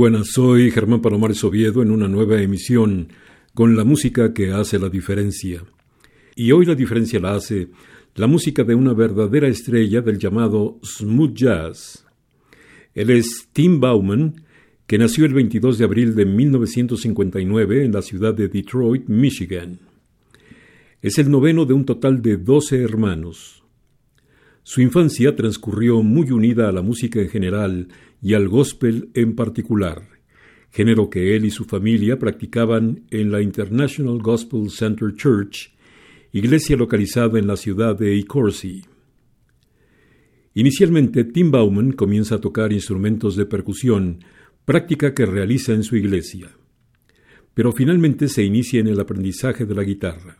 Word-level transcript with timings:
Buenas, 0.00 0.28
soy 0.28 0.70
Germán 0.70 1.02
Palomares 1.02 1.44
Oviedo 1.44 1.82
en 1.82 1.90
una 1.90 2.08
nueva 2.08 2.40
emisión 2.40 3.08
con 3.52 3.76
la 3.76 3.84
música 3.84 4.32
que 4.32 4.50
hace 4.50 4.78
la 4.78 4.88
diferencia. 4.88 5.62
Y 6.34 6.52
hoy 6.52 6.64
la 6.64 6.74
diferencia 6.74 7.20
la 7.20 7.34
hace 7.34 7.68
la 8.14 8.26
música 8.26 8.64
de 8.64 8.74
una 8.74 8.94
verdadera 8.94 9.46
estrella 9.46 10.00
del 10.00 10.18
llamado 10.18 10.78
smooth 10.82 11.34
jazz. 11.34 12.06
Él 12.94 13.10
es 13.10 13.48
Tim 13.52 13.78
Bauman, 13.78 14.42
que 14.86 14.96
nació 14.96 15.26
el 15.26 15.34
22 15.34 15.76
de 15.76 15.84
abril 15.84 16.14
de 16.14 16.24
1959 16.24 17.84
en 17.84 17.92
la 17.92 18.00
ciudad 18.00 18.32
de 18.32 18.48
Detroit, 18.48 19.06
Michigan. 19.06 19.80
Es 21.02 21.18
el 21.18 21.30
noveno 21.30 21.66
de 21.66 21.74
un 21.74 21.84
total 21.84 22.22
de 22.22 22.38
12 22.38 22.82
hermanos. 22.82 23.62
Su 24.62 24.80
infancia 24.80 25.36
transcurrió 25.36 26.02
muy 26.02 26.30
unida 26.30 26.70
a 26.70 26.72
la 26.72 26.80
música 26.80 27.20
en 27.20 27.28
general 27.28 27.88
y 28.22 28.34
al 28.34 28.48
gospel 28.48 29.10
en 29.14 29.34
particular, 29.34 30.08
género 30.70 31.10
que 31.10 31.36
él 31.36 31.44
y 31.44 31.50
su 31.50 31.64
familia 31.64 32.18
practicaban 32.18 33.04
en 33.10 33.30
la 33.30 33.42
International 33.42 34.18
Gospel 34.18 34.70
Center 34.70 35.14
Church, 35.14 35.72
iglesia 36.32 36.76
localizada 36.76 37.38
en 37.38 37.46
la 37.46 37.56
ciudad 37.56 37.96
de 37.98 38.18
Ecorsi. 38.18 38.84
Inicialmente, 40.54 41.24
Tim 41.24 41.50
Bauman 41.50 41.92
comienza 41.92 42.36
a 42.36 42.40
tocar 42.40 42.72
instrumentos 42.72 43.36
de 43.36 43.46
percusión, 43.46 44.18
práctica 44.64 45.14
que 45.14 45.26
realiza 45.26 45.72
en 45.72 45.82
su 45.82 45.96
iglesia, 45.96 46.50
pero 47.54 47.72
finalmente 47.72 48.28
se 48.28 48.44
inicia 48.44 48.80
en 48.80 48.88
el 48.88 49.00
aprendizaje 49.00 49.64
de 49.64 49.74
la 49.74 49.84
guitarra. 49.84 50.38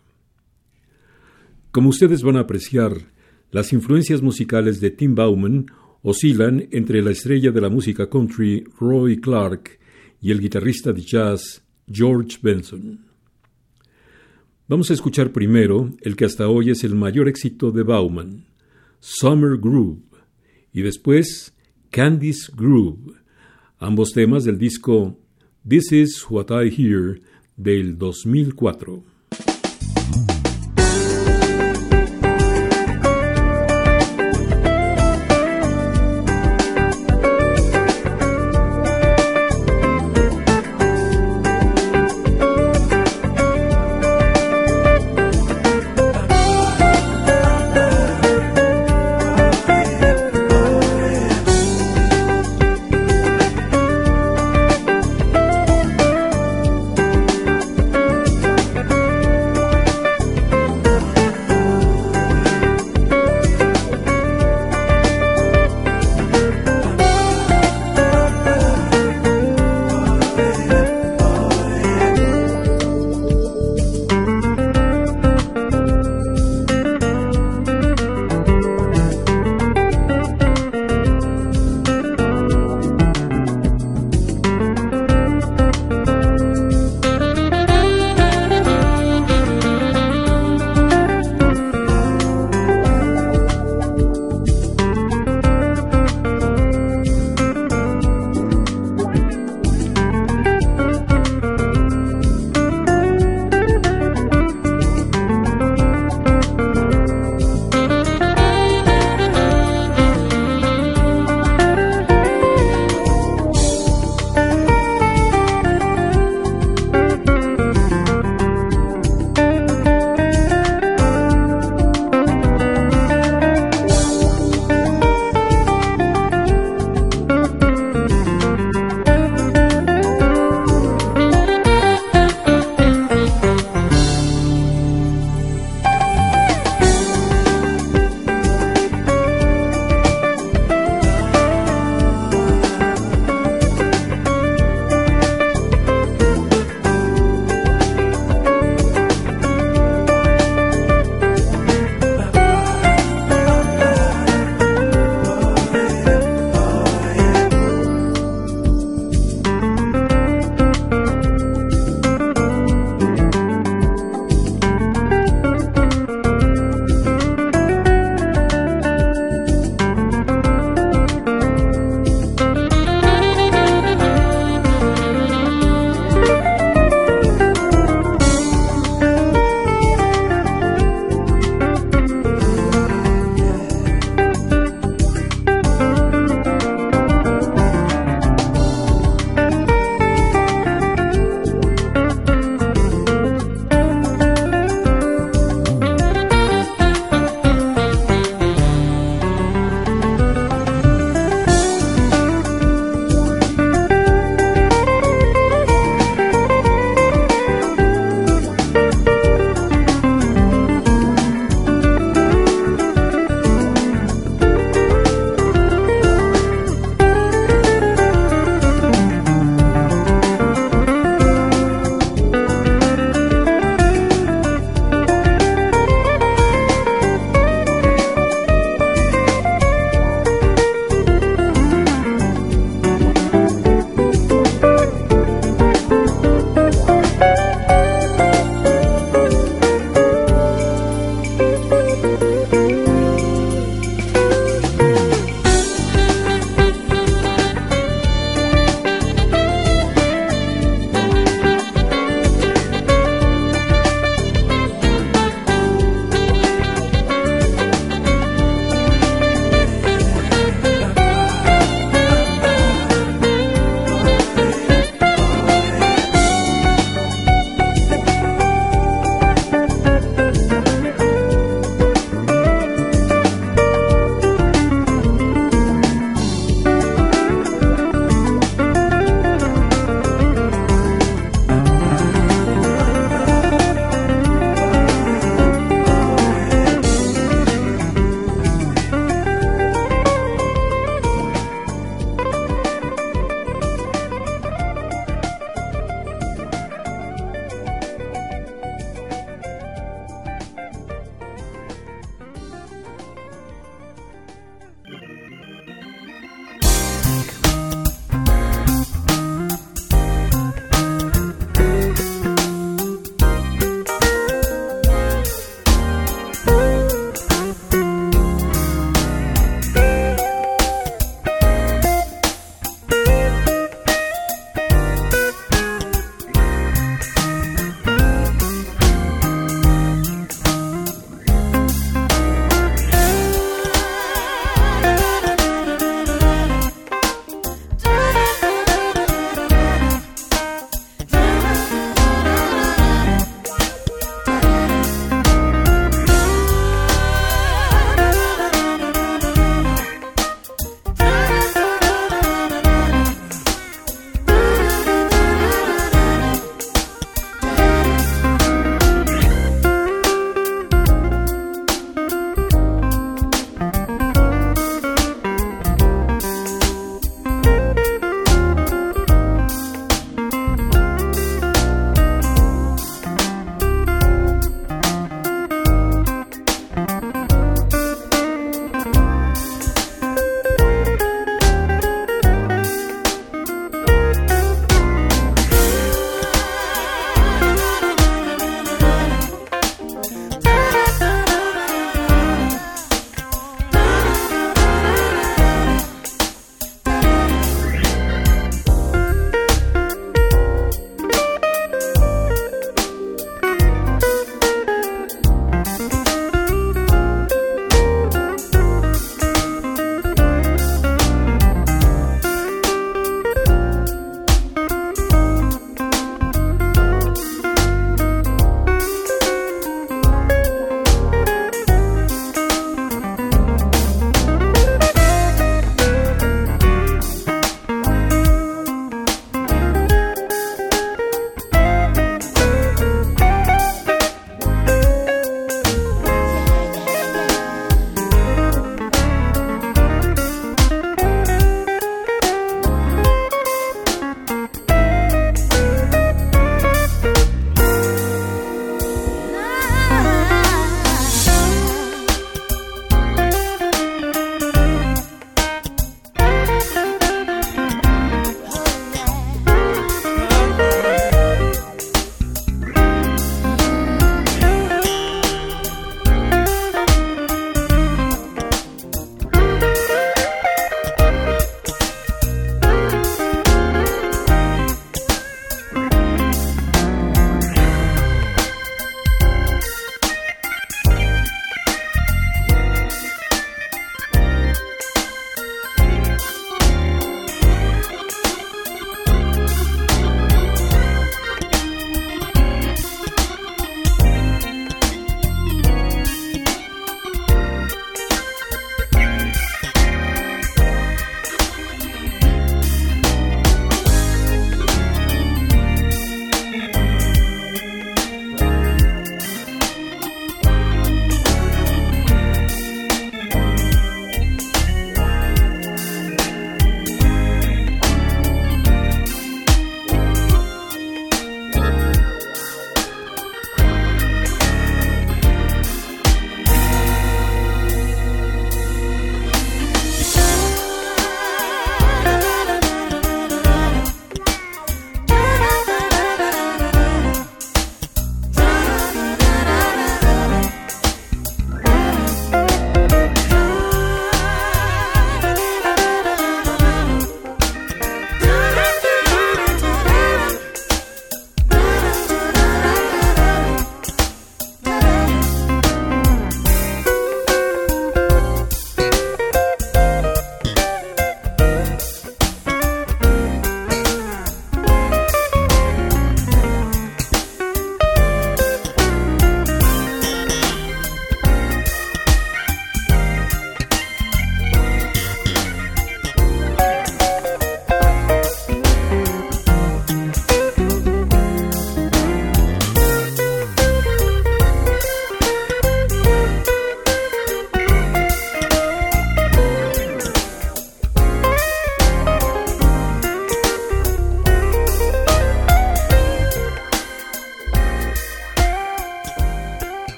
Como 1.71 1.89
ustedes 1.89 2.23
van 2.23 2.37
a 2.37 2.41
apreciar, 2.41 2.93
las 3.51 3.73
influencias 3.73 4.23
musicales 4.23 4.81
de 4.81 4.91
Tim 4.91 5.15
Bauman 5.15 5.67
oscilan 6.03 6.69
entre 6.71 7.03
la 7.03 7.11
estrella 7.11 7.51
de 7.51 7.61
la 7.61 7.69
música 7.69 8.09
country 8.09 8.65
Roy 8.79 9.21
Clark 9.21 9.79
y 10.21 10.31
el 10.31 10.41
guitarrista 10.41 10.93
de 10.93 11.03
jazz 11.03 11.63
George 11.91 12.39
Benson. 12.43 13.07
Vamos 14.69 14.91
a 14.91 14.95
escuchar 14.95 15.33
primero 15.33 15.91
el 16.01 16.15
que 16.15 16.25
hasta 16.25 16.49
hoy 16.49 16.71
es 16.71 16.85
el 16.85 16.95
mayor 16.95 17.29
éxito 17.29 17.73
de 17.73 17.83
Bauman, 17.83 18.45
Summer 19.01 19.59
Groove, 19.59 20.03
y 20.73 20.83
después 20.83 21.53
Candy's 21.91 22.51
Groove, 22.55 23.15
ambos 23.79 24.13
temas 24.13 24.45
del 24.45 24.59
disco 24.59 25.19
This 25.69 25.91
Is 25.93 26.31
What 26.31 26.47
I 26.51 26.71
Hear 26.71 27.21
del 27.57 27.99
2004. 27.99 29.10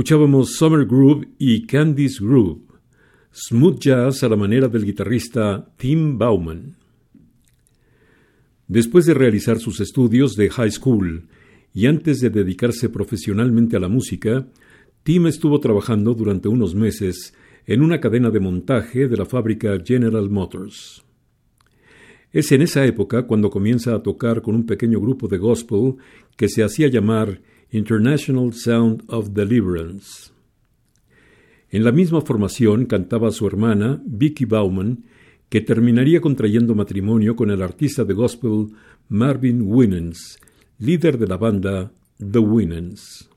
Escuchábamos 0.00 0.56
Summer 0.56 0.86
Groove 0.86 1.28
y 1.36 1.66
Candy's 1.66 2.22
Groove, 2.22 2.62
smooth 3.32 3.78
jazz 3.78 4.22
a 4.22 4.30
la 4.30 4.36
manera 4.36 4.66
del 4.66 4.86
guitarrista 4.86 5.74
Tim 5.76 6.16
Bauman. 6.16 6.74
Después 8.66 9.04
de 9.04 9.12
realizar 9.12 9.58
sus 9.58 9.78
estudios 9.78 10.36
de 10.36 10.48
high 10.48 10.70
school 10.70 11.28
y 11.74 11.84
antes 11.84 12.20
de 12.20 12.30
dedicarse 12.30 12.88
profesionalmente 12.88 13.76
a 13.76 13.80
la 13.80 13.90
música, 13.90 14.46
Tim 15.02 15.26
estuvo 15.26 15.60
trabajando 15.60 16.14
durante 16.14 16.48
unos 16.48 16.74
meses 16.74 17.34
en 17.66 17.82
una 17.82 18.00
cadena 18.00 18.30
de 18.30 18.40
montaje 18.40 19.06
de 19.06 19.18
la 19.18 19.26
fábrica 19.26 19.78
General 19.84 20.30
Motors. 20.30 21.04
Es 22.32 22.50
en 22.52 22.62
esa 22.62 22.86
época 22.86 23.26
cuando 23.26 23.50
comienza 23.50 23.94
a 23.94 24.02
tocar 24.02 24.40
con 24.40 24.54
un 24.54 24.64
pequeño 24.64 24.98
grupo 24.98 25.28
de 25.28 25.36
gospel 25.36 25.96
que 26.38 26.48
se 26.48 26.62
hacía 26.62 26.88
llamar 26.88 27.42
International 27.72 28.52
Sound 28.52 29.04
of 29.06 29.30
Deliverance. 29.30 30.32
En 31.70 31.84
la 31.84 31.92
misma 31.92 32.20
formación 32.20 32.86
cantaba 32.86 33.30
su 33.30 33.46
hermana, 33.46 34.02
Vicky 34.04 34.44
Bauman, 34.44 35.04
que 35.48 35.60
terminaría 35.60 36.20
contrayendo 36.20 36.74
matrimonio 36.74 37.36
con 37.36 37.50
el 37.50 37.62
artista 37.62 38.04
de 38.04 38.14
gospel 38.14 38.68
Marvin 39.08 39.62
Winans, 39.62 40.38
líder 40.78 41.16
de 41.16 41.28
la 41.28 41.36
banda 41.36 41.92
The 42.18 42.40
Winans. 42.40 43.28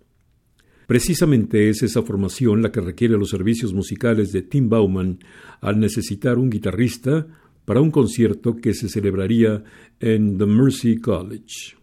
Precisamente 0.88 1.70
es 1.70 1.84
esa 1.84 2.02
formación 2.02 2.62
la 2.62 2.72
que 2.72 2.82
requiere 2.82 3.18
los 3.18 3.30
servicios 3.30 3.74
musicales 3.74 4.32
de 4.32 4.42
Tim 4.42 4.68
Bauman 4.68 5.20
al 5.62 5.80
necesitar 5.80 6.40
un 6.40 6.50
guitarrista 6.50 7.28
para 7.66 7.82
un 7.82 7.92
concierto 7.92 8.56
que 8.56 8.74
se 8.74 8.90
celebraría 8.90 9.64
en 10.00 10.38
The 10.38 10.46
Mercy 10.46 10.98
College. 10.98 11.83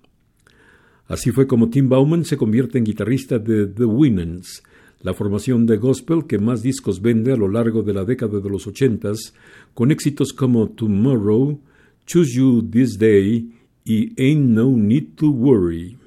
Así 1.11 1.33
fue 1.33 1.49
como 1.49 1.71
Tim 1.71 1.89
Bauman 1.89 2.25
se 2.25 2.37
convierte 2.37 2.79
en 2.79 2.85
guitarrista 2.85 3.41
de 3.41 3.67
The 3.67 3.85
Winans, 3.85 4.63
la 5.01 5.13
formación 5.13 5.67
de 5.67 5.77
gospel 5.77 6.25
que 6.29 6.39
más 6.39 6.63
discos 6.63 7.03
vende 7.03 7.33
a 7.33 7.37
lo 7.37 7.49
largo 7.49 7.83
de 7.83 7.93
la 7.93 8.05
década 8.05 8.39
de 8.39 8.49
los 8.49 8.69
ochentas, 8.69 9.35
con 9.75 9.91
éxitos 9.91 10.33
como 10.33 10.69
Tomorrow, 10.69 11.61
Choose 12.07 12.37
You 12.37 12.63
This 12.63 12.97
Day 12.97 13.51
y 13.85 14.23
Ain't 14.23 14.51
No 14.51 14.71
Need 14.71 15.17
to 15.17 15.31
Worry. 15.31 15.99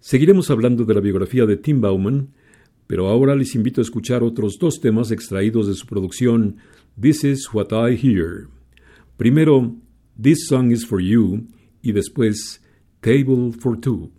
Seguiremos 0.00 0.50
hablando 0.50 0.86
de 0.86 0.94
la 0.94 1.00
biografía 1.00 1.44
de 1.44 1.58
Tim 1.58 1.82
Bauman, 1.82 2.28
pero 2.86 3.06
ahora 3.08 3.36
les 3.36 3.54
invito 3.54 3.82
a 3.82 3.84
escuchar 3.84 4.22
otros 4.22 4.58
dos 4.58 4.80
temas 4.80 5.10
extraídos 5.10 5.66
de 5.66 5.74
su 5.74 5.84
producción 5.84 6.56
This 6.98 7.24
Is 7.24 7.52
What 7.52 7.68
I 7.70 7.96
Hear. 7.96 8.46
Primero, 9.18 9.76
This 10.18 10.46
Song 10.46 10.72
Is 10.72 10.86
For 10.86 11.02
You 11.02 11.46
y 11.82 11.92
después 11.92 12.59
Table 13.02 13.50
for 13.52 13.76
Two. 13.76 14.12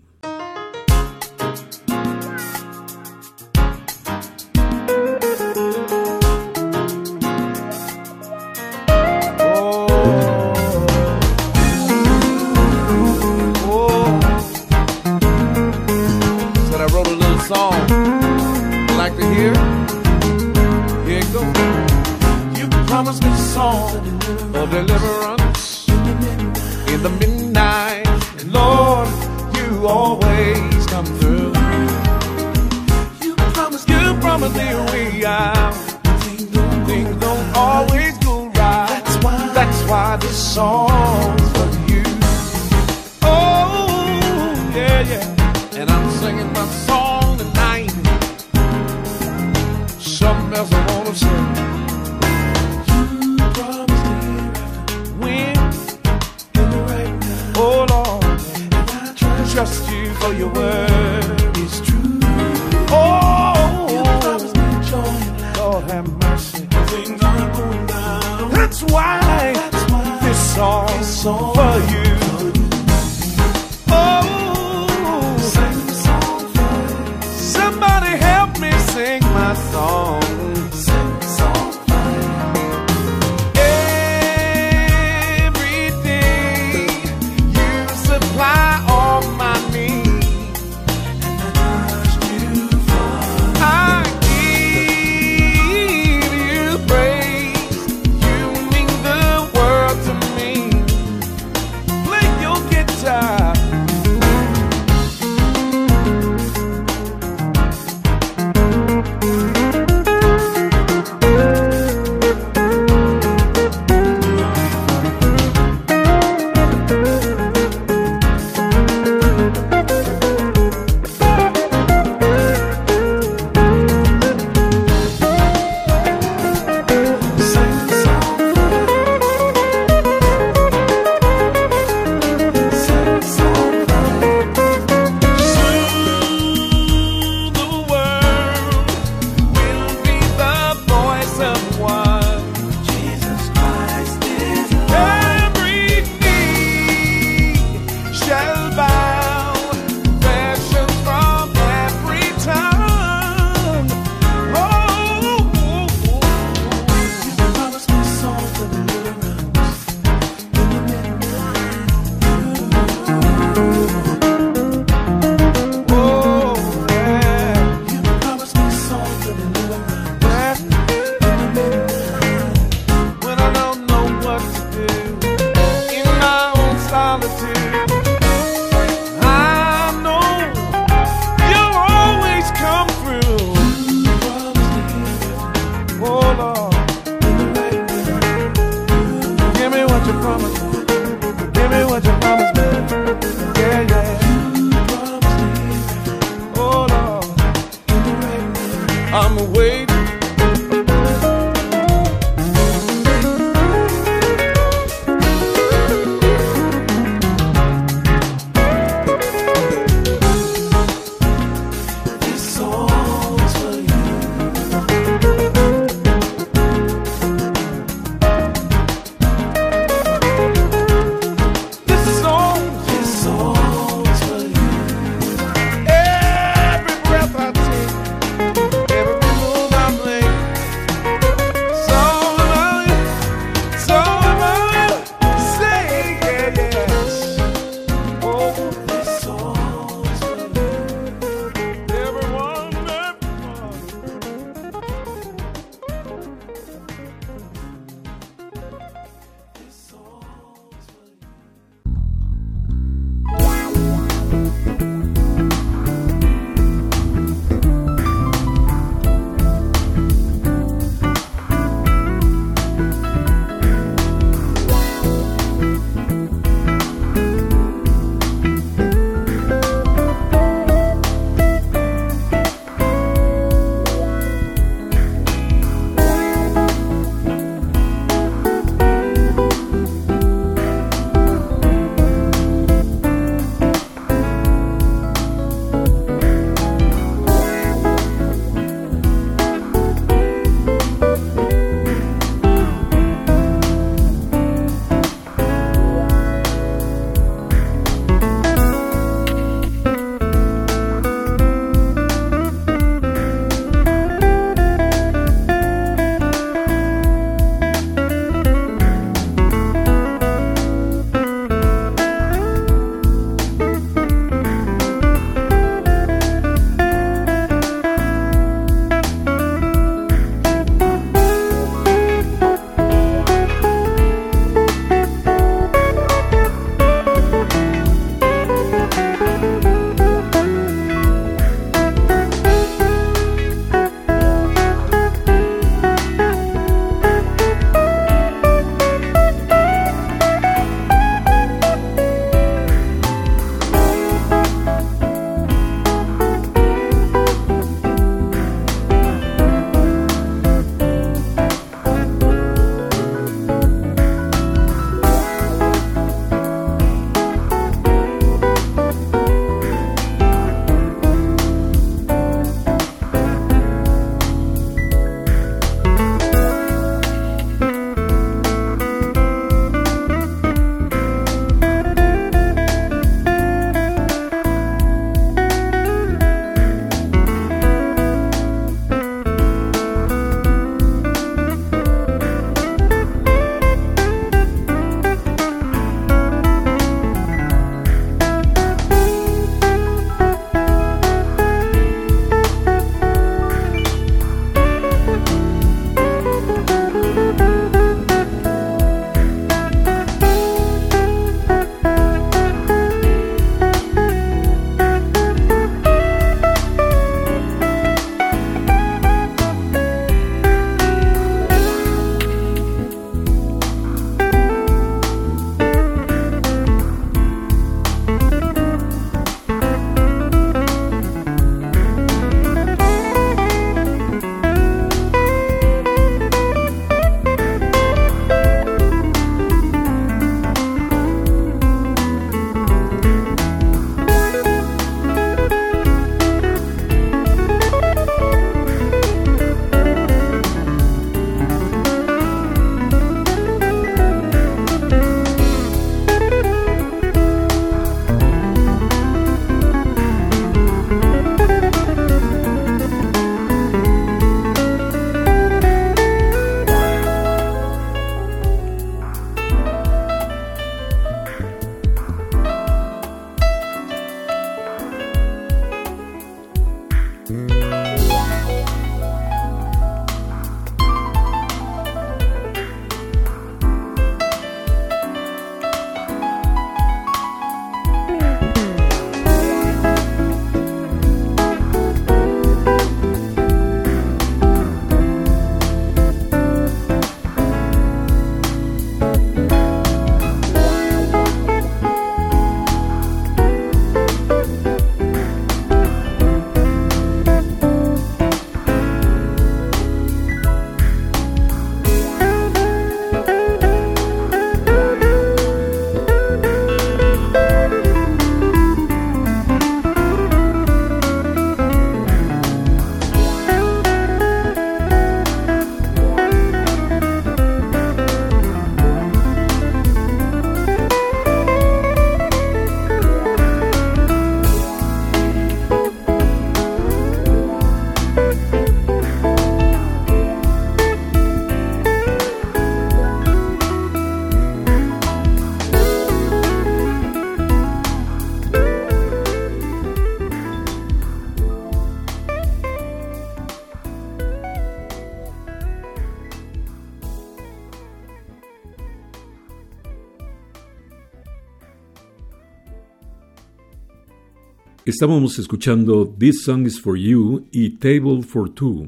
Estábamos 555.01 555.39
escuchando 555.39 556.15
This 556.15 556.43
Song 556.43 556.67
is 556.67 556.79
for 556.79 556.95
You 556.95 557.47
y 557.51 557.71
Table 557.79 558.21
for 558.21 558.53
Two. 558.53 558.87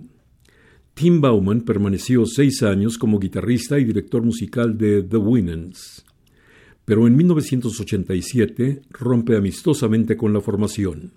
Tim 0.94 1.20
Bauman 1.20 1.62
permaneció 1.62 2.28
seis 2.28 2.62
años 2.62 3.00
como 3.00 3.18
guitarrista 3.18 3.80
y 3.80 3.84
director 3.84 4.22
musical 4.22 4.78
de 4.78 5.02
The 5.02 5.18
Winans, 5.18 6.06
pero 6.86 7.08
en 7.08 7.16
1987 7.16 8.84
rompe 8.92 9.36
amistosamente 9.36 10.16
con 10.16 10.34
la 10.34 10.42
formación. 10.42 11.14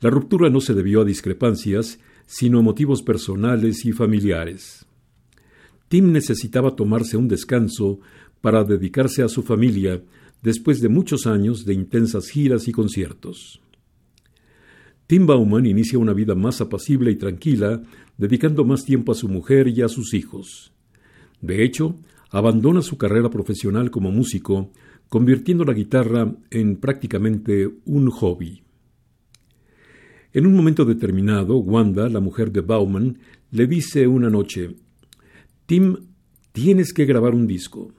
La 0.00 0.08
ruptura 0.08 0.48
no 0.48 0.62
se 0.62 0.72
debió 0.72 1.02
a 1.02 1.04
discrepancias, 1.04 1.98
sino 2.24 2.60
a 2.60 2.62
motivos 2.62 3.02
personales 3.02 3.84
y 3.84 3.92
familiares. 3.92 4.86
Tim 5.88 6.10
necesitaba 6.10 6.74
tomarse 6.74 7.18
un 7.18 7.28
descanso 7.28 8.00
para 8.40 8.64
dedicarse 8.64 9.22
a 9.22 9.28
su 9.28 9.42
familia 9.42 10.02
después 10.42 10.80
de 10.80 10.88
muchos 10.88 11.26
años 11.26 11.66
de 11.66 11.74
intensas 11.74 12.30
giras 12.30 12.66
y 12.66 12.72
conciertos. 12.72 13.60
Tim 15.06 15.26
Bauman 15.26 15.66
inicia 15.66 15.98
una 15.98 16.14
vida 16.14 16.34
más 16.34 16.60
apacible 16.60 17.10
y 17.10 17.16
tranquila, 17.16 17.82
dedicando 18.16 18.64
más 18.64 18.84
tiempo 18.84 19.12
a 19.12 19.14
su 19.14 19.28
mujer 19.28 19.68
y 19.68 19.82
a 19.82 19.88
sus 19.88 20.14
hijos. 20.14 20.72
De 21.42 21.62
hecho, 21.62 21.98
abandona 22.30 22.80
su 22.80 22.96
carrera 22.96 23.28
profesional 23.28 23.90
como 23.90 24.10
músico, 24.10 24.72
convirtiendo 25.08 25.64
la 25.64 25.74
guitarra 25.74 26.34
en 26.50 26.76
prácticamente 26.76 27.68
un 27.84 28.10
hobby. 28.10 28.62
En 30.32 30.46
un 30.46 30.54
momento 30.54 30.84
determinado, 30.84 31.58
Wanda, 31.58 32.08
la 32.08 32.20
mujer 32.20 32.50
de 32.50 32.62
Bauman, 32.62 33.18
le 33.50 33.66
dice 33.66 34.06
una 34.06 34.30
noche, 34.30 34.74
Tim, 35.66 35.96
tienes 36.52 36.92
que 36.92 37.04
grabar 37.04 37.34
un 37.34 37.46
disco. 37.46 37.92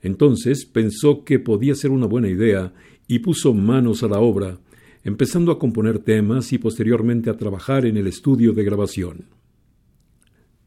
Entonces 0.00 0.64
pensó 0.64 1.22
que 1.22 1.38
podía 1.38 1.74
ser 1.74 1.90
una 1.90 2.06
buena 2.06 2.28
idea 2.28 2.72
y 3.06 3.20
puso 3.20 3.54
manos 3.54 4.02
a 4.02 4.08
la 4.08 4.18
obra, 4.18 4.58
empezando 5.04 5.52
a 5.52 5.58
componer 5.58 5.98
temas 5.98 6.52
y 6.52 6.58
posteriormente 6.58 7.30
a 7.30 7.36
trabajar 7.36 7.84
en 7.86 7.96
el 7.96 8.06
estudio 8.06 8.52
de 8.52 8.64
grabación. 8.64 9.26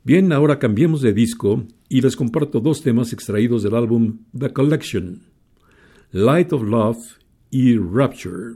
Bien, 0.04 0.32
ahora 0.32 0.60
cambiemos 0.60 1.02
de 1.02 1.12
disco 1.12 1.66
y 1.90 2.02
les 2.02 2.16
comparto 2.16 2.62
dos 2.62 2.82
temas 2.82 3.12
extraídos 3.12 3.64
del 3.64 3.76
álbum 3.76 4.20
The 4.38 4.54
Collection, 4.54 5.24
Light 6.12 6.54
of 6.54 6.64
Love 6.64 7.00
y 7.50 7.78
Rapture. 7.78 8.56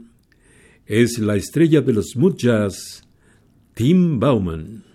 Es 0.86 1.18
la 1.18 1.36
estrella 1.36 1.80
del 1.80 2.02
smooth 2.02 2.36
jazz, 2.36 3.02
Tim 3.74 4.18
Bauman. 4.18 4.91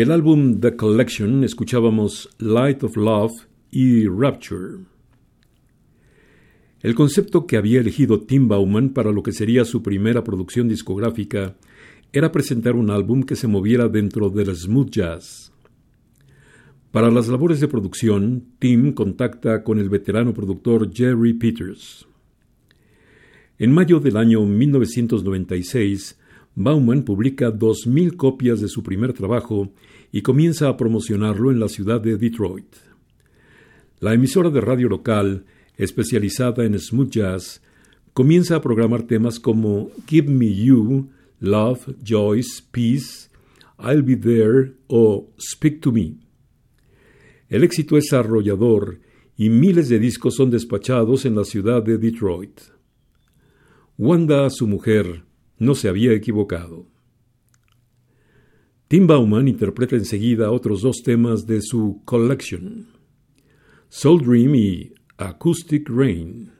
Del 0.00 0.12
álbum 0.12 0.60
The 0.60 0.76
Collection 0.76 1.44
escuchábamos 1.44 2.30
Light 2.38 2.82
of 2.84 2.96
Love 2.96 3.34
y 3.70 4.08
Rapture. 4.08 4.78
El 6.80 6.94
concepto 6.94 7.46
que 7.46 7.58
había 7.58 7.80
elegido 7.80 8.18
Tim 8.22 8.48
Bauman 8.48 8.94
para 8.94 9.12
lo 9.12 9.22
que 9.22 9.32
sería 9.32 9.66
su 9.66 9.82
primera 9.82 10.24
producción 10.24 10.68
discográfica 10.68 11.54
era 12.14 12.32
presentar 12.32 12.76
un 12.76 12.90
álbum 12.90 13.24
que 13.24 13.36
se 13.36 13.46
moviera 13.46 13.88
dentro 13.88 14.30
del 14.30 14.56
smooth 14.56 14.88
jazz. 14.88 15.52
Para 16.92 17.10
las 17.10 17.28
labores 17.28 17.60
de 17.60 17.68
producción, 17.68 18.42
Tim 18.58 18.94
contacta 18.94 19.62
con 19.62 19.78
el 19.78 19.90
veterano 19.90 20.32
productor 20.32 20.90
Jerry 20.94 21.34
Peters. 21.34 22.06
En 23.58 23.70
mayo 23.70 24.00
del 24.00 24.16
año 24.16 24.46
1996, 24.46 26.16
Bauman 26.54 27.02
publica 27.02 27.52
2.000 27.52 28.16
copias 28.16 28.60
de 28.60 28.68
su 28.68 28.82
primer 28.82 29.12
trabajo 29.12 29.70
y 30.12 30.22
comienza 30.22 30.68
a 30.68 30.76
promocionarlo 30.76 31.50
en 31.50 31.60
la 31.60 31.68
ciudad 31.68 32.00
de 32.00 32.16
Detroit. 32.16 32.76
La 34.00 34.14
emisora 34.14 34.50
de 34.50 34.60
radio 34.60 34.88
local, 34.88 35.44
especializada 35.76 36.64
en 36.64 36.78
smooth 36.78 37.10
jazz, 37.10 37.62
comienza 38.12 38.56
a 38.56 38.60
programar 38.60 39.04
temas 39.04 39.38
como 39.38 39.90
Give 40.06 40.30
Me 40.30 40.54
You, 40.54 41.10
Love, 41.38 41.94
Joyce, 42.04 42.62
Peace, 42.70 43.30
I'll 43.78 44.02
Be 44.02 44.16
There 44.16 44.74
o 44.88 45.30
Speak 45.38 45.80
to 45.80 45.92
Me. 45.92 46.14
El 47.48 47.64
éxito 47.64 47.96
es 47.96 48.12
arrollador 48.12 49.00
y 49.36 49.48
miles 49.48 49.88
de 49.88 49.98
discos 49.98 50.34
son 50.34 50.50
despachados 50.50 51.24
en 51.24 51.34
la 51.34 51.44
ciudad 51.44 51.82
de 51.82 51.98
Detroit. 51.98 52.60
Wanda, 53.96 54.48
su 54.50 54.66
mujer, 54.66 55.24
no 55.58 55.74
se 55.74 55.88
había 55.88 56.12
equivocado. 56.12 56.89
Tim 58.90 59.06
Bauman 59.06 59.46
interpreta 59.46 59.94
enseguida 59.94 60.50
otros 60.50 60.82
dos 60.82 61.00
temas 61.04 61.46
de 61.46 61.62
su 61.62 62.02
collection, 62.04 62.88
Soul 63.88 64.20
Dream 64.24 64.56
y 64.56 64.92
Acoustic 65.16 65.88
Rain. 65.88 66.50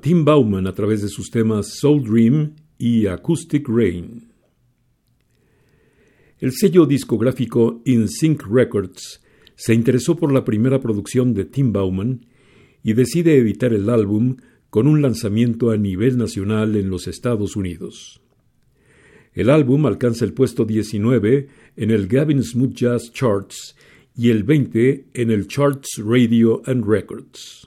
Tim 0.00 0.24
Bauman 0.24 0.66
a 0.66 0.72
través 0.72 1.02
de 1.02 1.08
sus 1.08 1.30
temas 1.30 1.78
Soul 1.78 2.02
Dream 2.04 2.54
y 2.78 3.06
Acoustic 3.06 3.68
Rain. 3.68 4.32
El 6.38 6.52
sello 6.52 6.86
discográfico 6.86 7.82
In 7.84 8.08
Sync 8.08 8.42
Records 8.46 9.22
se 9.54 9.74
interesó 9.74 10.16
por 10.16 10.32
la 10.32 10.44
primera 10.44 10.80
producción 10.80 11.32
de 11.34 11.44
Tim 11.44 11.72
Bauman 11.72 12.26
y 12.82 12.92
decide 12.92 13.38
editar 13.38 13.72
el 13.72 13.88
álbum 13.88 14.36
con 14.70 14.86
un 14.86 15.00
lanzamiento 15.02 15.70
a 15.70 15.76
nivel 15.76 16.18
nacional 16.18 16.76
en 16.76 16.90
los 16.90 17.06
Estados 17.06 17.56
Unidos. 17.56 18.20
El 19.32 19.50
álbum 19.50 19.86
alcanza 19.86 20.24
el 20.24 20.32
puesto 20.32 20.64
19 20.64 21.48
en 21.76 21.90
el 21.90 22.06
Gavin 22.08 22.42
Smooth 22.42 22.74
Jazz 22.74 23.12
Charts 23.12 23.76
y 24.14 24.30
el 24.30 24.44
20 24.44 25.08
en 25.14 25.30
el 25.30 25.46
Charts 25.46 26.02
Radio 26.04 26.62
and 26.66 26.86
Records. 26.86 27.65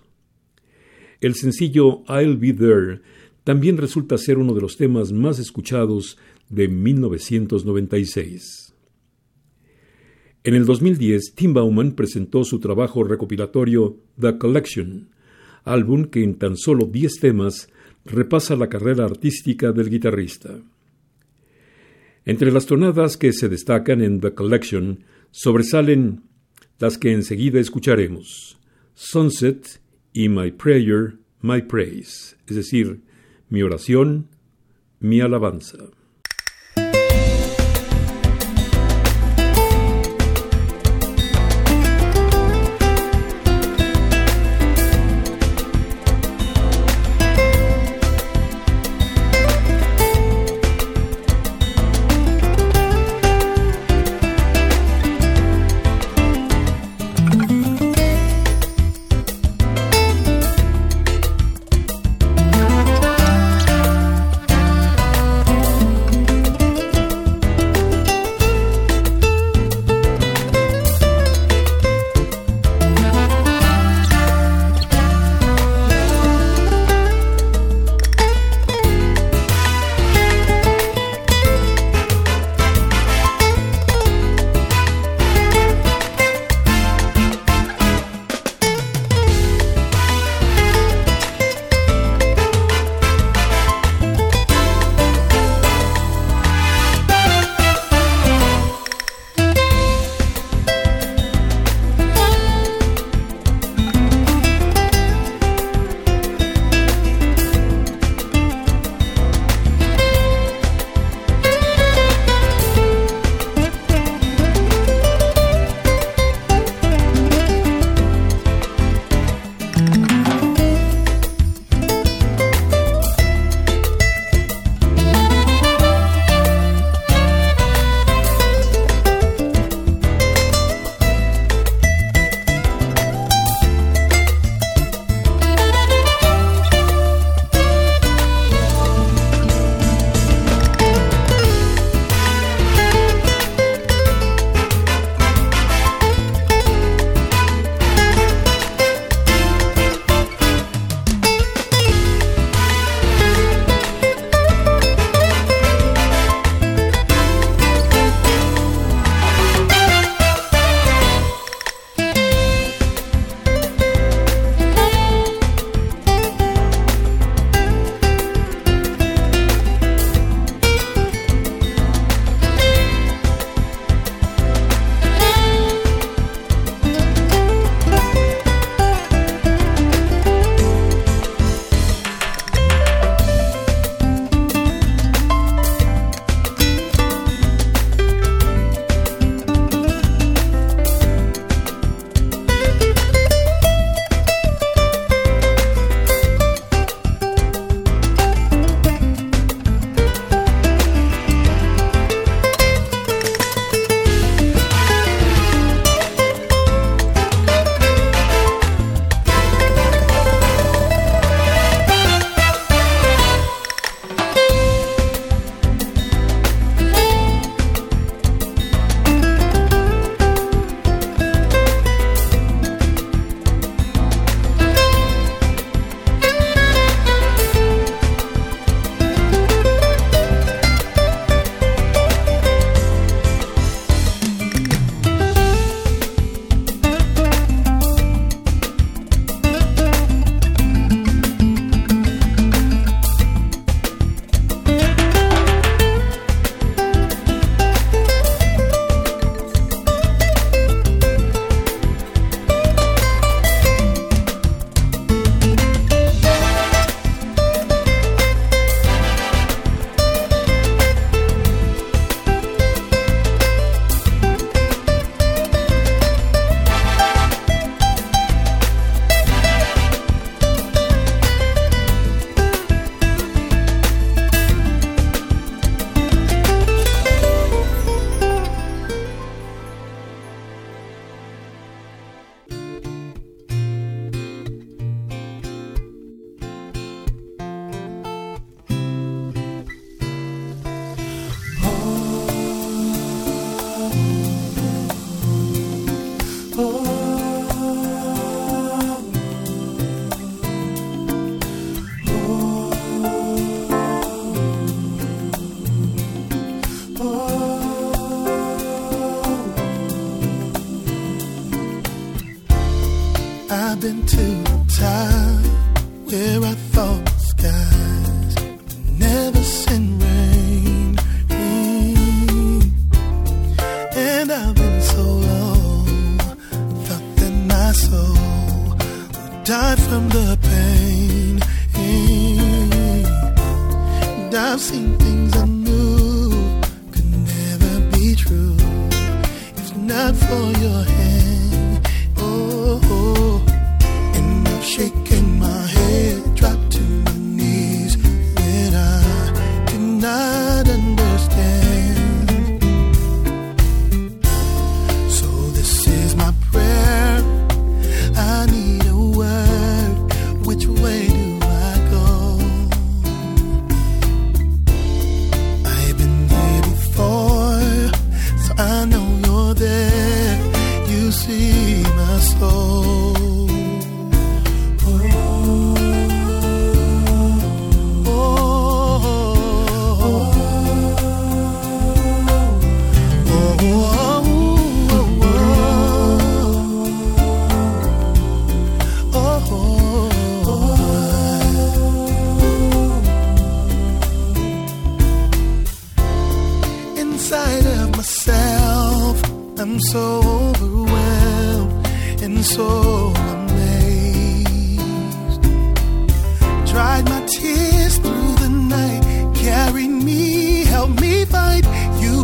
El 1.22 1.36
sencillo 1.36 2.04
I'll 2.08 2.38
Be 2.38 2.54
There 2.54 3.02
también 3.44 3.78
resulta 3.78 4.18
ser 4.18 4.38
uno 4.38 4.54
de 4.54 4.62
los 4.62 4.78
temas 4.78 5.12
más 5.12 5.40
escuchados 5.40 6.18
de 6.50 6.68
1996. 6.68 8.74
En 10.44 10.56
el 10.56 10.66
2010, 10.66 11.34
Tim 11.36 11.54
Bauman 11.54 11.94
presentó 11.94 12.46
su 12.46 12.60
trabajo 12.60 13.04
recopilatorio 13.04 13.98
The 14.20 14.38
Collection, 14.38 15.10
álbum 15.66 16.06
que 16.06 16.24
en 16.24 16.36
tan 16.36 16.56
solo 16.56 16.86
10 16.86 17.20
temas 17.20 17.70
repasa 18.06 18.56
la 18.56 18.70
carrera 18.70 19.06
artística 19.06 19.74
del 19.74 19.90
guitarrista. 19.90 20.62
Entre 22.26 22.52
las 22.52 22.66
tonadas 22.66 23.18
que 23.18 23.34
se 23.34 23.50
destacan 23.50 24.02
en 24.02 24.22
The 24.22 24.34
Collection 24.34 25.04
sobresalen 25.32 26.24
las 26.80 26.98
que 26.98 27.12
enseguida 27.12 27.60
escucharemos, 27.60 28.58
Sunset 28.94 29.82
y 30.14 30.30
My 30.30 30.52
Prayer, 30.52 31.18
My 31.42 31.62
Praise, 31.62 32.36
es 32.48 32.56
decir, 32.56 33.02
mi 33.50 33.62
oración, 33.62 34.28
mi 35.00 35.22
alabanza. 35.22 35.78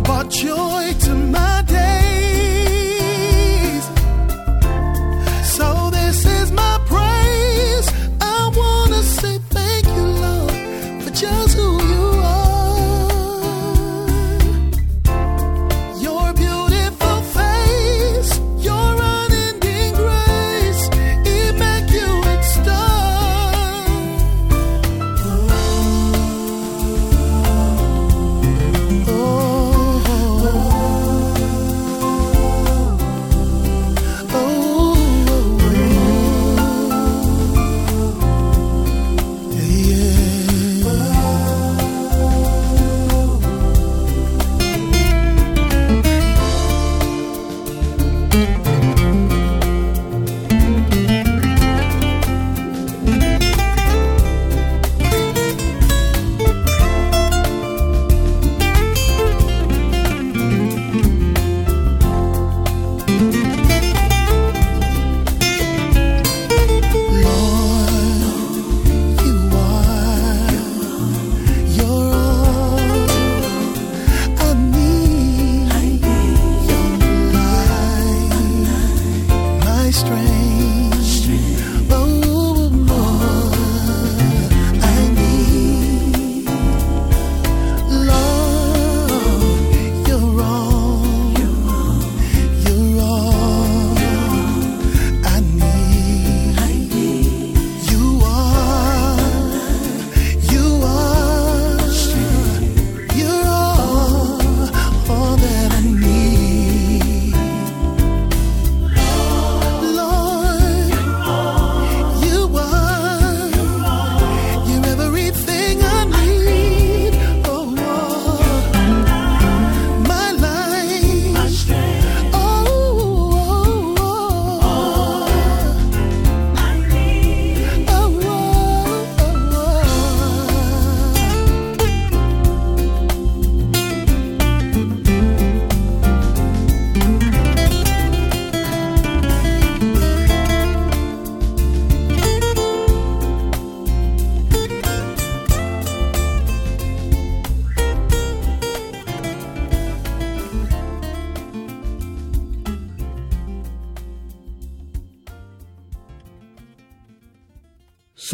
about 0.06 0.30
joy. 0.30 1.05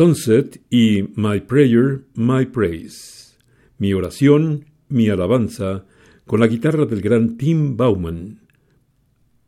Sunset 0.02 0.60
y 0.68 1.04
My 1.14 1.38
Prayer, 1.38 2.00
My 2.16 2.44
Praise. 2.44 3.36
Mi 3.78 3.94
oración, 3.94 4.64
mi 4.88 5.08
alabanza, 5.08 5.84
con 6.26 6.40
la 6.40 6.48
guitarra 6.48 6.86
del 6.86 7.00
gran 7.00 7.36
Tim 7.36 7.76
Bauman. 7.76 8.40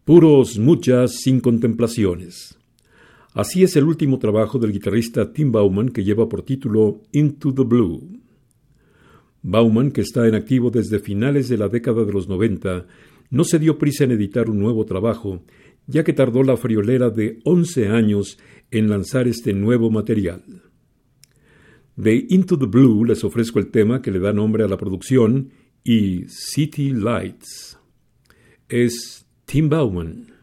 Puros 0.04 0.60
muchas 0.60 1.16
sin 1.22 1.40
contemplaciones. 1.40 2.56
Así 3.32 3.64
es 3.64 3.74
el 3.74 3.82
último 3.82 4.20
trabajo 4.20 4.60
del 4.60 4.70
guitarrista 4.70 5.32
Tim 5.32 5.50
Bauman 5.50 5.88
que 5.88 6.04
lleva 6.04 6.28
por 6.28 6.42
título 6.42 7.00
Into 7.10 7.52
the 7.52 7.64
Blue. 7.64 8.20
Bauman, 9.42 9.90
que 9.90 10.02
está 10.02 10.28
en 10.28 10.36
activo 10.36 10.70
desde 10.70 11.00
finales 11.00 11.48
de 11.48 11.58
la 11.58 11.68
década 11.68 12.04
de 12.04 12.12
los 12.12 12.28
90, 12.28 12.86
no 13.30 13.42
se 13.42 13.58
dio 13.58 13.76
prisa 13.76 14.04
en 14.04 14.12
editar 14.12 14.48
un 14.48 14.60
nuevo 14.60 14.84
trabajo 14.84 15.42
ya 15.86 16.04
que 16.04 16.12
tardó 16.12 16.42
la 16.42 16.56
friolera 16.56 17.10
de 17.10 17.40
11 17.44 17.88
años 17.88 18.38
en 18.70 18.88
lanzar 18.88 19.28
este 19.28 19.52
nuevo 19.52 19.90
material. 19.90 20.42
De 21.96 22.26
Into 22.28 22.58
the 22.58 22.66
Blue 22.66 23.04
les 23.04 23.22
ofrezco 23.22 23.58
el 23.58 23.70
tema 23.70 24.02
que 24.02 24.10
le 24.10 24.18
da 24.18 24.32
nombre 24.32 24.64
a 24.64 24.68
la 24.68 24.76
producción 24.76 25.50
y 25.84 26.24
City 26.28 26.90
Lights. 26.90 27.78
Es 28.68 29.26
Tim 29.44 29.68
Bauman. 29.68 30.33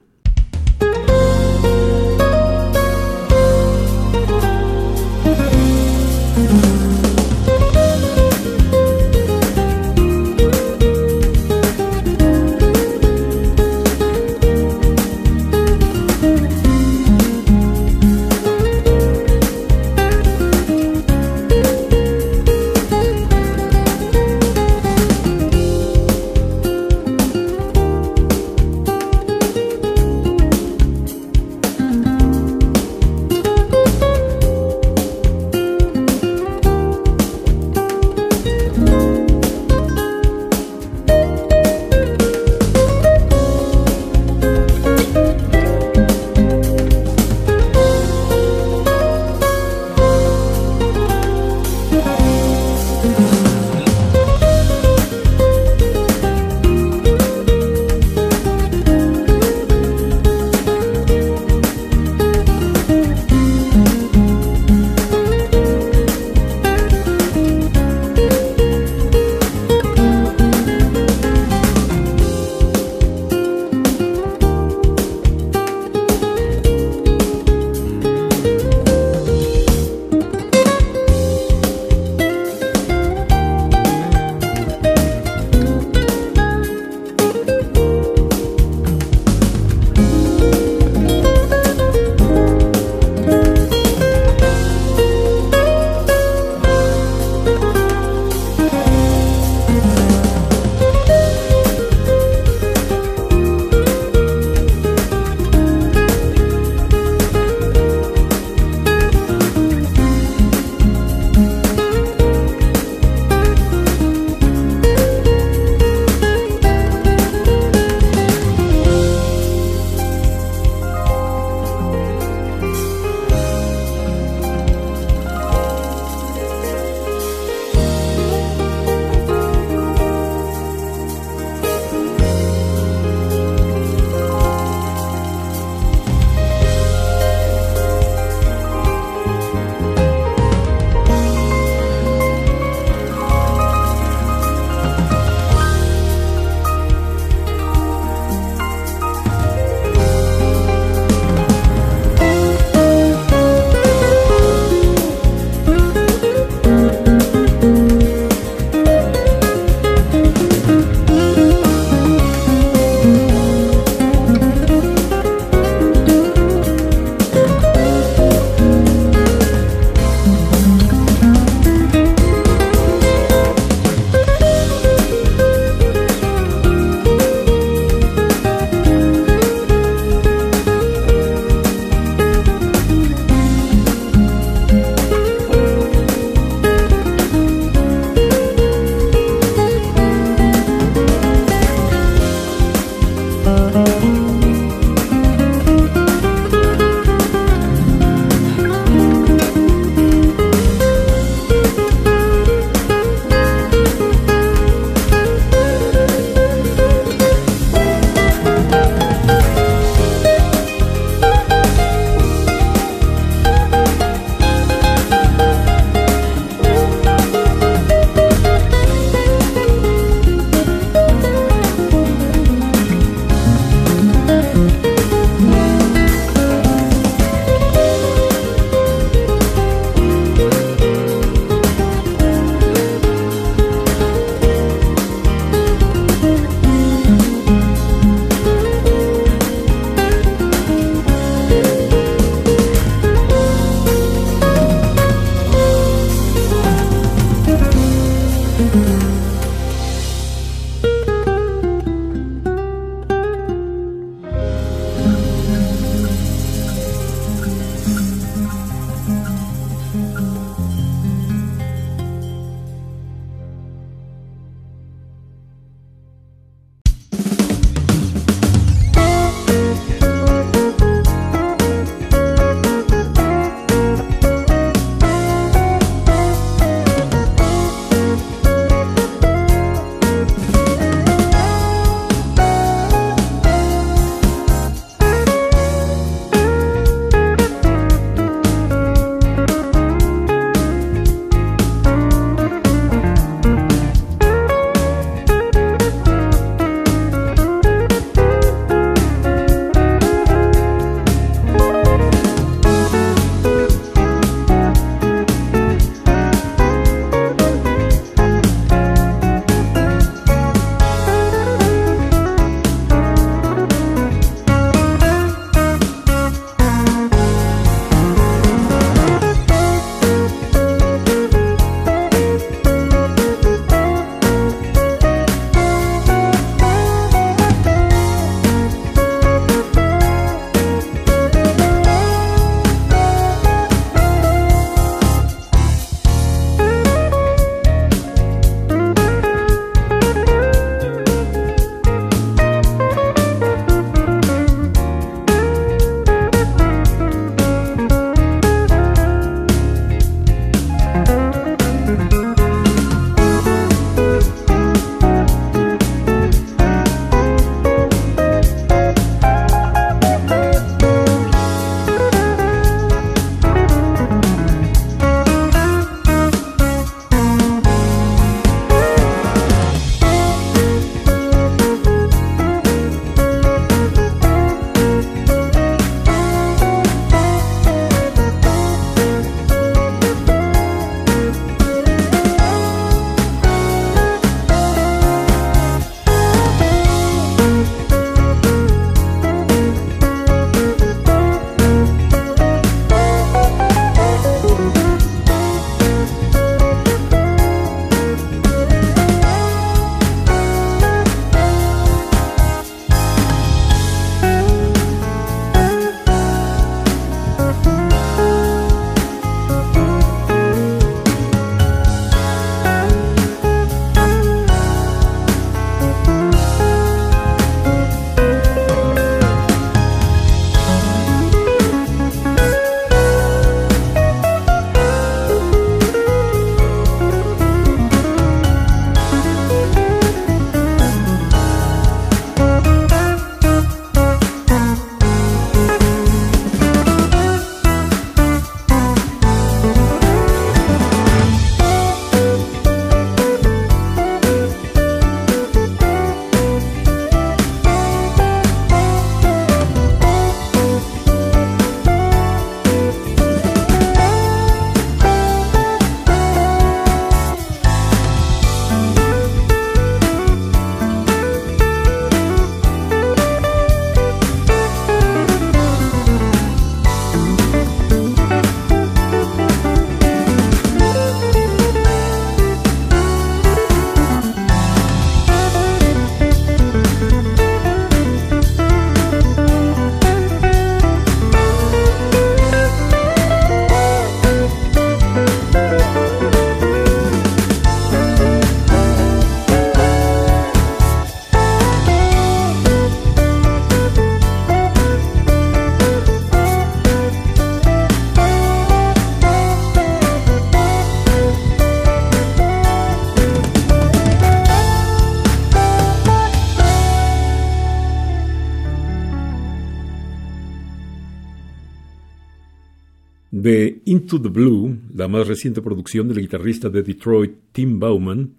Into 514.11 514.29
the 514.29 514.39
Blue, 514.39 514.77
la 514.93 515.07
más 515.07 515.25
reciente 515.25 515.61
producción 515.61 516.09
del 516.09 516.19
guitarrista 516.19 516.69
de 516.69 516.83
Detroit 516.83 517.31
Tim 517.53 517.79
Bauman, 517.79 518.35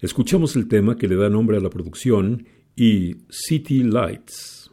escuchamos 0.00 0.54
el 0.54 0.68
tema 0.68 0.96
que 0.96 1.08
le 1.08 1.16
da 1.16 1.28
nombre 1.28 1.56
a 1.56 1.60
la 1.60 1.70
producción 1.70 2.46
y 2.76 3.16
City 3.28 3.82
Lights. 3.82 4.70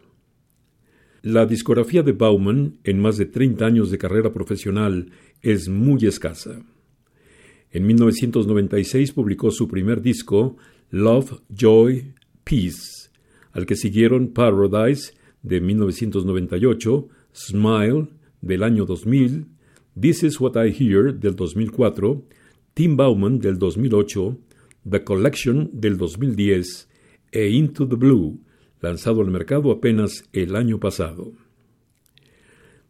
La 1.23 1.47
discografía 1.47 2.03
de 2.03 2.11
Bauman, 2.11 2.77
en 2.83 2.99
más 2.99 3.17
de 3.17 3.25
30 3.25 3.65
años 3.65 3.89
de 3.89 3.97
carrera 3.97 4.31
profesional, 4.31 5.09
es 5.41 5.67
muy 5.67 6.05
escasa. 6.05 6.61
En 7.71 7.87
1996 7.87 9.13
publicó 9.13 9.49
su 9.49 9.67
primer 9.67 10.03
disco, 10.03 10.57
Love, 10.91 11.41
Joy, 11.49 12.13
Peace, 12.43 13.09
al 13.51 13.65
que 13.65 13.75
siguieron 13.75 14.27
Paradise 14.27 15.13
de 15.41 15.59
1998, 15.59 17.07
Smile 17.33 18.09
del 18.41 18.61
año 18.61 18.85
2000, 18.85 19.54
This 19.97 20.23
Is 20.23 20.41
What 20.41 20.57
I 20.57 20.71
Hear 20.71 21.13
del 21.13 21.37
2004, 21.37 22.21
Tim 22.73 22.97
Bauman 22.97 23.39
del 23.39 23.57
2008, 23.57 24.37
The 24.89 25.05
Collection 25.05 25.69
del 25.71 25.97
2010 25.97 26.89
e 27.31 27.49
Into 27.51 27.87
the 27.87 27.95
Blue, 27.95 28.41
lanzado 28.81 29.21
al 29.21 29.31
mercado 29.31 29.71
apenas 29.71 30.25
el 30.33 30.57
año 30.57 30.81
pasado. 30.81 31.31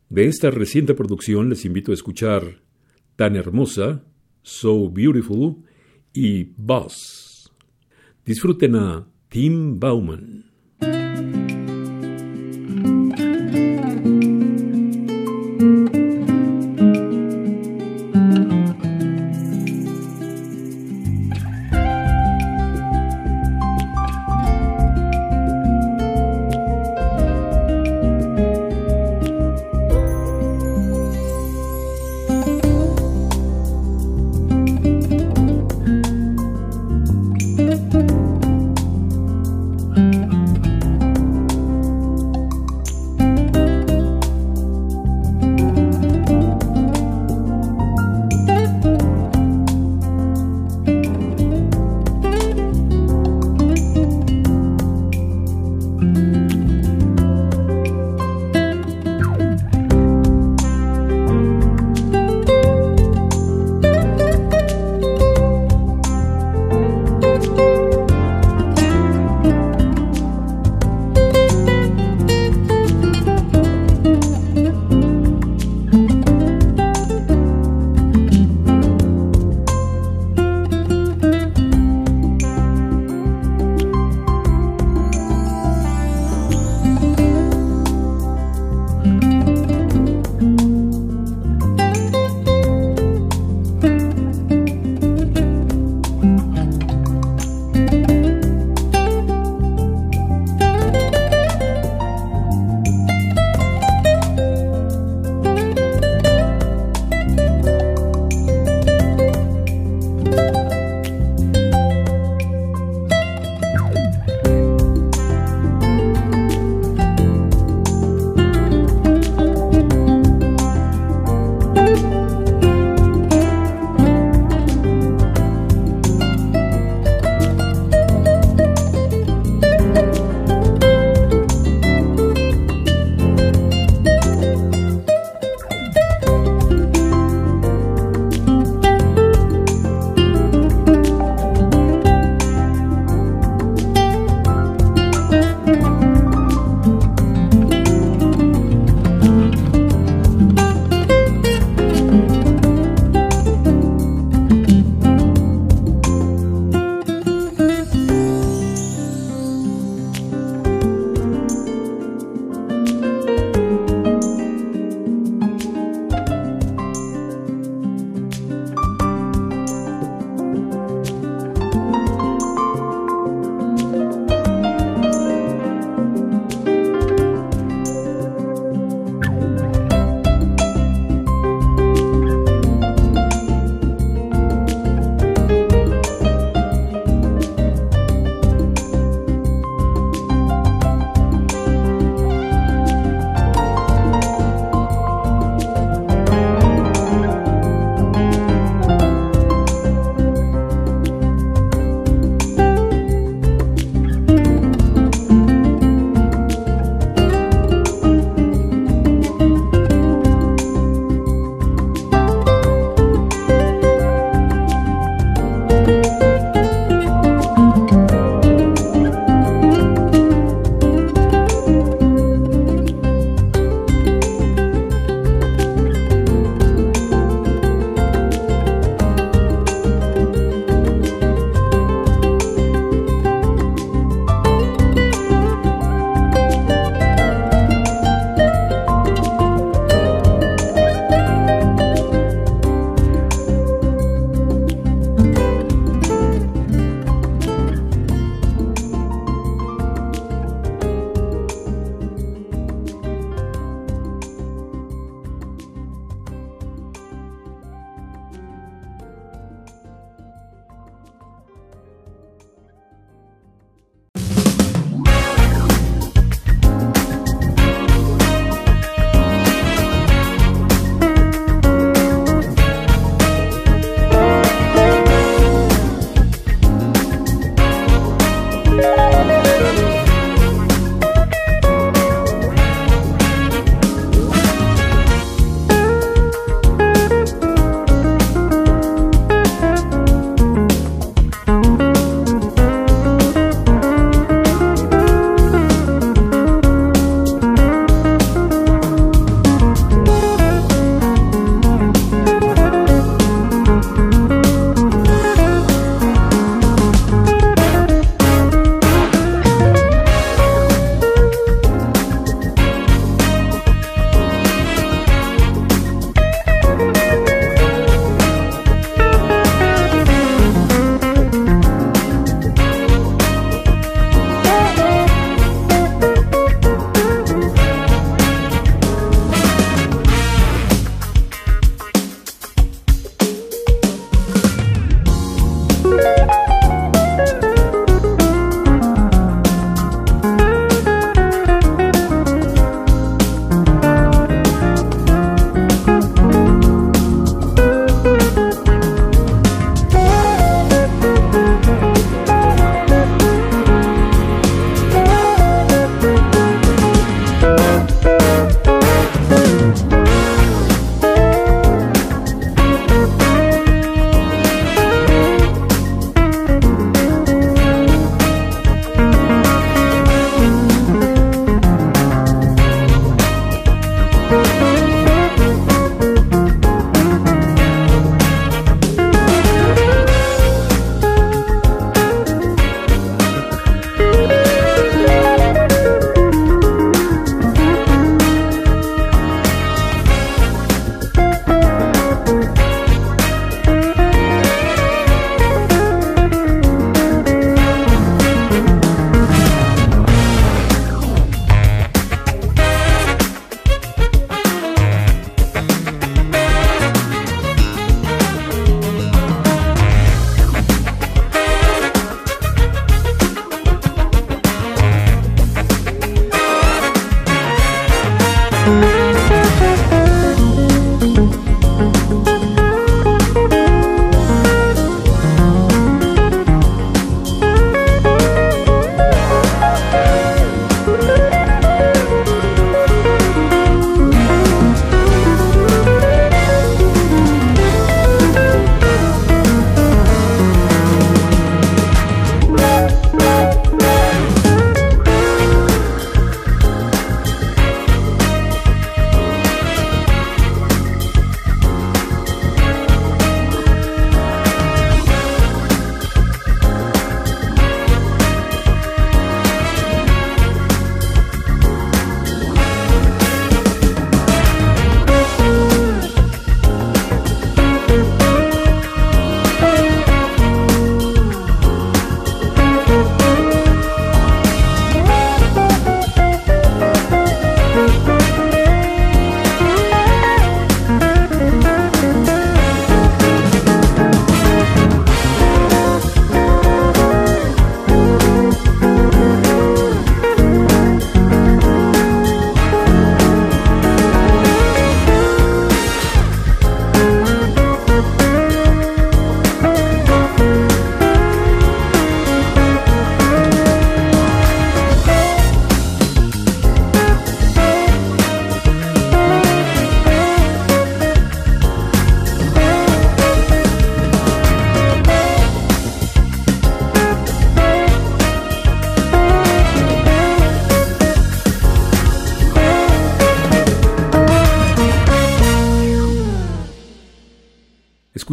De 0.10 0.26
esta 0.26 0.50
reciente 0.50 0.96
producción 0.96 1.48
les 1.48 1.66
invito 1.66 1.92
a 1.92 1.94
escuchar 1.94 2.64
Tan 3.16 3.36
Hermosa, 3.36 4.04
So 4.42 4.90
Beautiful 4.90 5.58
y 6.12 6.46
Boss. 6.58 7.52
Disfruten 8.26 8.76
a 8.78 9.08
Tim 9.30 9.80
Bauman. 9.80 10.46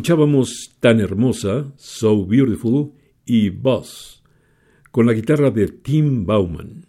Escuchábamos 0.02 0.74
Tan 0.80 0.98
Hermosa, 0.98 1.72
So 1.76 2.26
Beautiful 2.26 2.90
y 3.24 3.50
Boss, 3.50 4.20
con 4.90 5.06
la 5.06 5.12
guitarra 5.12 5.52
de 5.52 5.68
Tim 5.68 6.26
Bauman. 6.26 6.86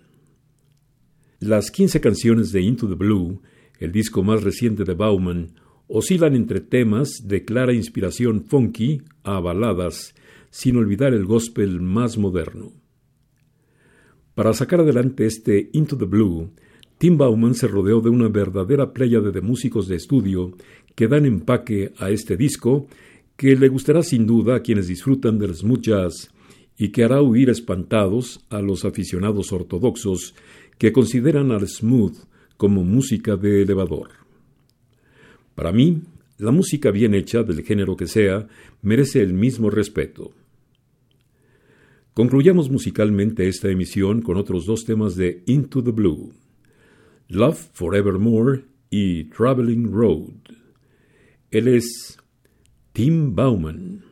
Las 1.40 1.70
15 1.70 2.02
canciones 2.02 2.52
de 2.52 2.62
Into 2.64 2.90
the 2.90 2.96
Blue, 2.96 3.40
el 3.78 3.92
disco 3.92 4.24
más 4.24 4.42
reciente 4.42 4.84
de 4.84 4.96
Bauman, 4.96 5.54
oscilan 5.88 6.34
entre 6.34 6.60
temas 6.60 7.28
de 7.28 7.46
clara 7.46 7.72
inspiración 7.74 8.46
funky 8.46 9.04
a 9.22 9.40
baladas, 9.40 10.16
sin 10.50 10.78
olvidar 10.78 11.14
el 11.14 11.26
gospel 11.26 11.82
más 11.82 12.18
moderno. 12.18 12.72
Para 14.34 14.54
sacar 14.54 14.80
adelante 14.80 15.28
este 15.28 15.70
Into 15.74 16.00
the 16.00 16.06
Blue, 16.06 16.50
Tim 16.98 17.18
Bauman 17.18 17.54
se 17.54 17.68
rodeó 17.68 18.00
de 18.00 18.10
una 18.10 18.30
verdadera 18.30 18.94
playa 18.94 19.20
de 19.20 19.42
músicos 19.42 19.88
de 19.88 19.98
estudio 19.98 20.54
que 20.96 21.08
dan 21.08 21.26
empaque 21.26 21.94
a 21.98 22.10
este 22.10 22.38
disco 22.38 22.88
que 23.36 23.56
le 23.56 23.68
gustará 23.68 24.04
sin 24.04 24.26
duda 24.28 24.56
a 24.56 24.62
quienes 24.62 24.88
disfrutan 24.88 25.40
del 25.40 25.56
smooth 25.56 25.82
jazz 25.82 26.30
y 26.78 26.90
que 26.90 27.04
hará 27.04 27.22
huir 27.22 27.50
espantados 27.50 28.42
a 28.50 28.62
los 28.62 28.86
aficionados 28.86 29.52
ortodoxos 29.52 30.34
que 30.78 30.92
consideran 30.92 31.52
al 31.52 31.68
smooth 31.68 32.16
como 32.58 32.84
música 32.84 33.36
de 33.36 33.62
elevador. 33.62 34.10
Para 35.56 35.72
mí, 35.72 36.02
la 36.38 36.52
música 36.52 36.92
bien 36.92 37.14
hecha, 37.14 37.44
del 37.44 37.64
género 37.64 37.96
que 37.96 38.08
sea, 38.08 38.48
merece 38.82 39.22
el 39.22 39.34
mismo 39.34 39.70
respeto. 39.70 40.32
Concluyamos 42.14 42.70
musicalmente 42.70 43.48
esta 43.48 43.70
emisión 43.70 44.22
con 44.22 44.38
otros 44.38 44.66
dos 44.66 44.84
temas 44.86 45.16
de 45.16 45.44
Into 45.48 45.84
the 45.84 45.92
Blue, 45.92 46.34
Love 47.28 47.70
Forevermore 47.74 48.66
y 48.90 49.26
Traveling 49.26 49.92
Road. 49.92 50.63
Él 51.54 51.68
es 51.68 52.18
Tim 52.94 53.36
Bauman. 53.36 54.04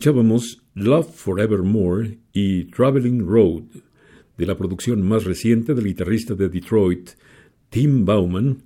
Escuchábamos 0.00 0.62
Love 0.72 1.14
Forevermore 1.14 2.20
y 2.32 2.64
Traveling 2.70 3.20
Road, 3.20 3.64
de 4.38 4.46
la 4.46 4.56
producción 4.56 5.06
más 5.06 5.24
reciente 5.24 5.74
del 5.74 5.84
guitarrista 5.84 6.34
de 6.34 6.48
Detroit, 6.48 7.10
Tim 7.68 8.06
Bauman, 8.06 8.62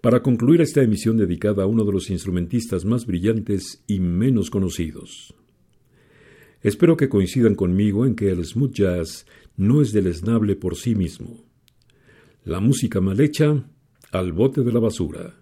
para 0.00 0.22
concluir 0.22 0.62
esta 0.62 0.80
emisión 0.80 1.18
dedicada 1.18 1.64
a 1.64 1.66
uno 1.66 1.84
de 1.84 1.92
los 1.92 2.08
instrumentistas 2.08 2.86
más 2.86 3.04
brillantes 3.04 3.84
y 3.86 4.00
menos 4.00 4.48
conocidos. 4.48 5.34
Espero 6.62 6.96
que 6.96 7.10
coincidan 7.10 7.54
conmigo 7.54 8.06
en 8.06 8.14
que 8.14 8.30
el 8.30 8.42
smooth 8.42 8.72
jazz 8.72 9.26
no 9.58 9.82
es 9.82 9.92
deleznable 9.92 10.56
por 10.56 10.76
sí 10.76 10.94
mismo. 10.94 11.44
La 12.44 12.60
música 12.60 13.02
mal 13.02 13.20
hecha, 13.20 13.62
al 14.10 14.32
bote 14.32 14.62
de 14.62 14.72
la 14.72 14.80
basura. 14.80 15.34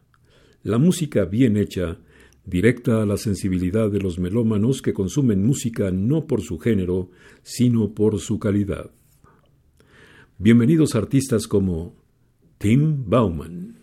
La 0.65 0.79
música 0.79 1.25
bien 1.25 1.57
hecha, 1.57 2.01
directa 2.45 3.03
a 3.03 3.07
la 3.07 3.17
sensibilidad 3.17 3.91
de 3.91 4.01
los 4.01 4.19
melómanos 4.19 4.83
que 4.83 4.93
consumen 4.93 5.47
música 5.47 5.91
no 5.91 6.27
por 6.27 6.43
su 6.43 6.59
género, 6.59 7.11
sino 7.43 7.93
por 7.95 8.19
su 8.21 8.39
calidad. 8.39 8.91
Bienvenidos 10.39 10.95
artistas 10.95 11.47
como 11.47 11.95
Tim 12.59 13.05
Bauman. 13.07 13.77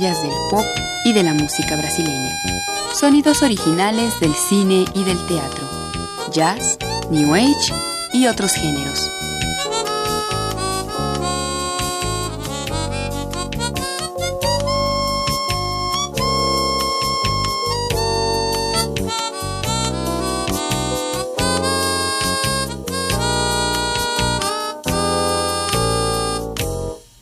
Del 0.00 0.32
pop 0.50 0.64
y 1.04 1.12
de 1.12 1.22
la 1.22 1.34
música 1.34 1.76
brasileña. 1.76 2.36
Sonidos 2.98 3.42
originales 3.42 4.18
del 4.18 4.34
cine 4.34 4.84
y 4.92 5.04
del 5.04 5.24
teatro, 5.28 5.64
jazz, 6.32 6.78
new 7.10 7.32
age 7.32 7.72
y 8.12 8.26
otros 8.26 8.54
géneros. 8.54 9.08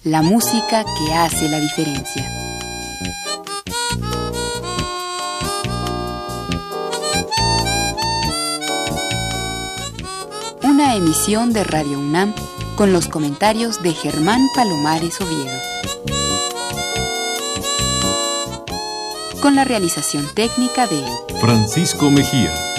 La 0.05 0.23
música 0.23 0.85
que 0.85 1.15
hace 1.15 1.49
la 1.51 1.59
diferencia. 1.59 2.42
Emisión 10.95 11.53
de 11.53 11.65
Radio 11.65 11.99
UNAM 11.99 12.35
con 12.77 12.93
los 12.93 13.09
comentarios 13.09 13.83
de 13.83 13.93
Germán 13.93 14.41
Palomares 14.55 15.21
Oviedo. 15.21 15.59
Con 19.41 19.57
la 19.57 19.65
realización 19.65 20.27
técnica 20.35 20.87
de 20.87 21.03
Francisco 21.41 22.11
Mejía. 22.11 22.72